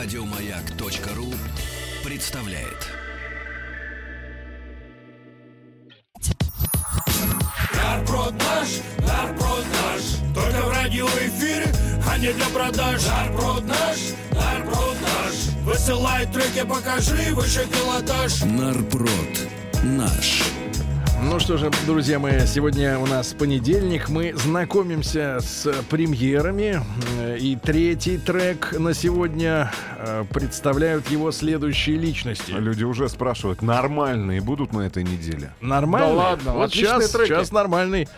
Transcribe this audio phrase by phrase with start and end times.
[0.00, 1.34] Радиомаяк.ру
[2.04, 2.86] представляет.
[7.74, 8.68] Нарброд наш,
[9.00, 10.02] нарброд наш
[10.36, 11.66] Только в радиоэфире,
[12.08, 13.98] а не для продаж Нарброд наш,
[14.30, 19.48] нарброд наш Высылай треки, покажи выше пилотаж Нарпрод
[19.82, 20.44] наш.
[21.22, 24.08] Ну что же, друзья мои, сегодня у нас понедельник.
[24.08, 26.80] Мы знакомимся с премьерами.
[27.18, 32.52] Э, И третий трек на сегодня э, представляют его следующие личности.
[32.52, 35.52] Люди уже спрашивают, нормальные будут на этой неделе?
[35.60, 36.08] Нормальный?
[36.08, 37.28] Да ладно, вот сейчас, треки.
[37.28, 38.08] сейчас нормальный.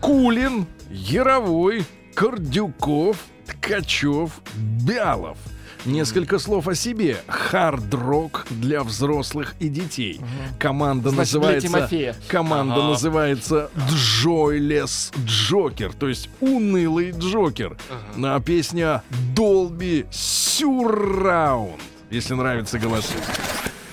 [0.00, 1.84] Кулин, Яровой,
[2.14, 5.38] Кордюков, Ткачев, Бялов.
[5.84, 7.18] Несколько слов о себе.
[7.28, 10.20] Хард-рок для взрослых и детей.
[10.58, 11.68] Команда Значит, для называется...
[11.68, 12.16] Тимофея.
[12.28, 17.76] Команда называется Джойлес Джокер, то есть унылый Джокер.
[18.16, 19.02] На песня
[19.34, 23.14] Долби Сюрраунд, если нравятся голосы.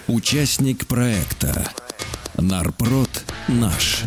[0.08, 1.68] Участник проекта.
[2.38, 3.10] Нарпрод
[3.48, 4.04] наш.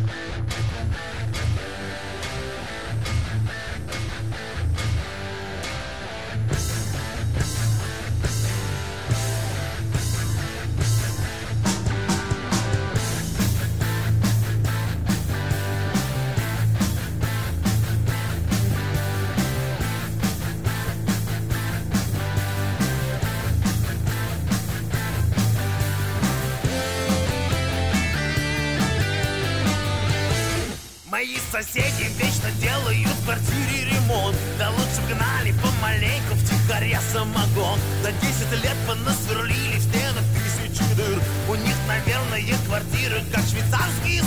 [31.50, 34.36] Соседи вечно делают в квартире ремонт.
[34.58, 37.78] Да лучше б гнали помаленьку втихаря самогон.
[38.02, 41.20] За 10 лет понасверлили в стенах тысячи дыр.
[41.48, 42.28] У них, наверное,
[42.66, 44.20] квартиры как швейцарский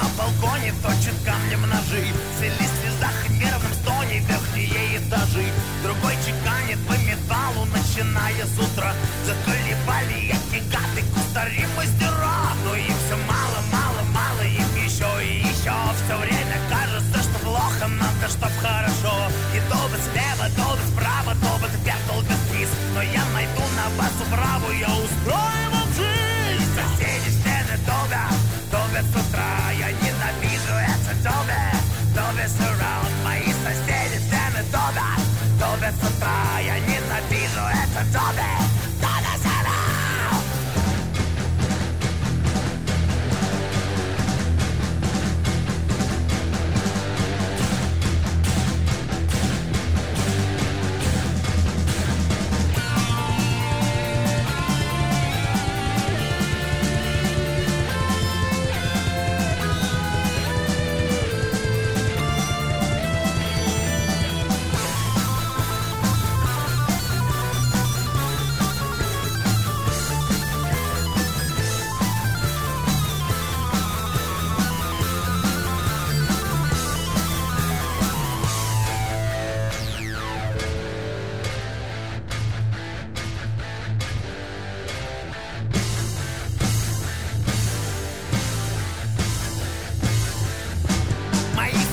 [0.00, 2.04] на балконе точит камнем ножи.
[2.38, 5.46] Целись в слезах и нервном стоне верхние этажи.
[5.82, 8.94] Другой чеканит по металлу, начиная с утра.
[9.26, 11.99] Заколебали эти гады, кустари мастера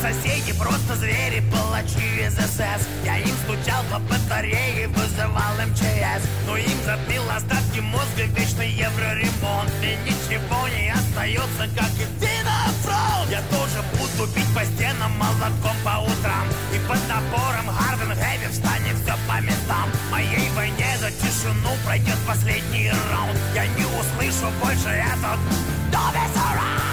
[0.07, 6.77] соседи просто звери, палачи из СС Я им стучал по батарее, вызывал МЧС Но им
[6.85, 9.71] забил остатки мозга вечный евроремонт.
[9.81, 13.29] И ничего не остается, как идти на фронт.
[13.29, 16.47] Я тоже буду бить по стенам молотком по утрам.
[16.73, 19.89] И под напором Харвин Хэви встанет все по местам.
[20.11, 23.39] Моей войне за тишину пройдет последний раунд.
[23.53, 25.39] Я не услышу больше этот
[25.91, 26.86] Добби Surround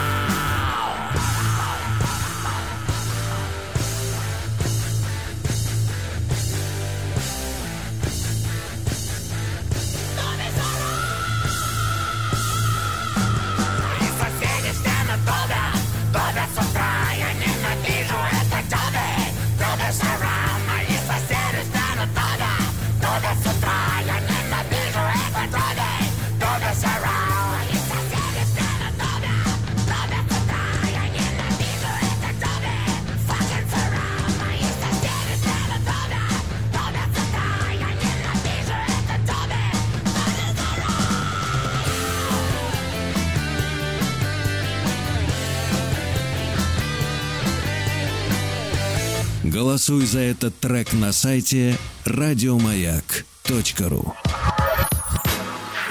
[19.94, 20.33] Добби Surround
[49.54, 54.12] Голосуй за этот трек на сайте радиомаяк.ру.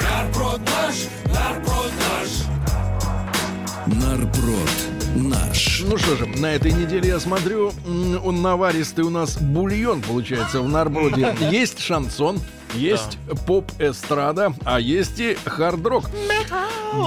[0.01, 0.95] Нарпрод наш,
[1.33, 2.29] нарпрод наш.
[3.87, 4.69] Нарпрод
[5.15, 5.81] наш.
[5.87, 7.71] Ну что же, на этой неделе я смотрю,
[8.21, 11.33] он наваристый у нас бульон получается в Нарброде.
[11.49, 12.41] Есть шансон,
[12.73, 16.05] есть поп-эстрада, а есть и хард-рок.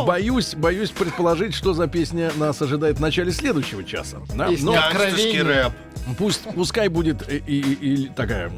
[0.06, 4.18] Боюсь, боюсь предположить, что за песня нас ожидает в начале следующего часа.
[4.34, 4.48] Да?
[4.60, 5.72] Но Гангстерский рэп.
[6.18, 8.50] пусть, пускай будет и, и- и такая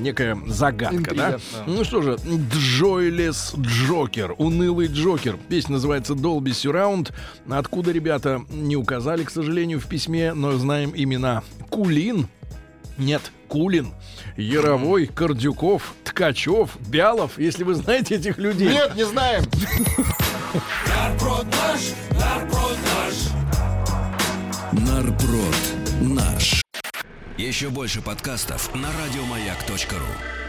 [0.00, 1.30] некая загадка, Интрига, да?
[1.52, 1.62] да.
[1.66, 2.16] Ну что же,
[2.52, 5.36] Джойлес Джокер, унылый Джокер.
[5.48, 7.12] Песня называется Dolby Surround.
[7.48, 12.28] Откуда ребята не указали, к сожалению, в письме, но знаем имена Кулин.
[12.96, 13.92] Нет, Кулин,
[14.36, 18.68] Яровой, Кордюков, Ткачев, Бялов, если вы знаете этих людей.
[18.68, 19.44] Нет, не знаем.
[20.88, 21.80] Нарпрод наш,
[22.12, 23.14] нарпрод наш.
[24.72, 25.56] Нарпрод
[26.00, 26.62] наш.
[27.36, 30.43] Еще больше подкастов на радиомаяк.ру.